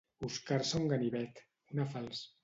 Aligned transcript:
Oscar-se 0.27 0.79
un 0.79 0.87
ganivet, 0.93 1.41
una 1.75 1.85
falç. 1.93 2.23